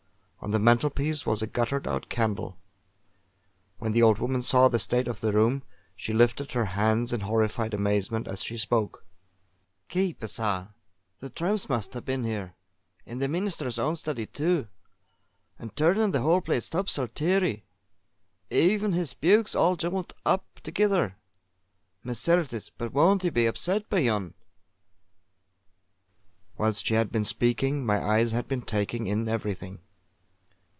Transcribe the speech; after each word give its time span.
On 0.43 0.49
the 0.49 0.57
mantlepiece 0.59 1.23
was 1.23 1.43
a 1.43 1.47
guttered 1.47 1.87
out 1.87 2.09
candle. 2.09 2.57
When 3.77 3.91
the 3.91 4.01
old 4.01 4.17
woman 4.17 4.41
saw 4.41 4.67
the 4.69 4.79
state 4.79 5.07
of 5.07 5.19
the 5.19 5.31
room, 5.31 5.61
she 5.95 6.13
lifted 6.13 6.51
her 6.53 6.65
hands 6.65 7.13
in 7.13 7.19
horrified 7.19 7.75
amazement 7.75 8.27
as 8.27 8.43
she 8.43 8.57
spoke: 8.57 9.05
"Keep's 9.87 10.39
'a! 10.39 10.73
The 11.19 11.29
tramps 11.29 11.69
must 11.69 11.93
ha' 11.93 12.03
been 12.03 12.23
here. 12.23 12.55
In 13.05 13.19
the 13.19 13.27
Meenester's 13.27 13.77
own 13.77 13.95
study, 13.95 14.25
too! 14.25 14.67
An' 15.59 15.69
turnin' 15.75 16.09
the 16.09 16.21
whole 16.21 16.41
place 16.41 16.69
topsal 16.71 17.07
teerie. 17.09 17.65
Even 18.49 18.93
his 18.93 19.13
bukes 19.13 19.53
all 19.53 19.77
jumm'lt 19.77 20.11
up 20.25 20.43
thegither. 20.63 21.17
Ma 22.03 22.13
certes! 22.13 22.71
but 22.75 22.93
won't 22.93 23.21
he 23.21 23.29
be 23.29 23.45
upset 23.45 23.87
by 23.91 23.99
yon!" 23.99 24.33
Whilst 26.57 26.83
she 26.87 26.95
had 26.95 27.11
been 27.11 27.25
speaking, 27.25 27.85
my 27.85 28.03
eyes 28.03 28.31
had 28.31 28.47
been 28.47 28.63
taking 28.63 29.05
in 29.05 29.29
everything. 29.29 29.81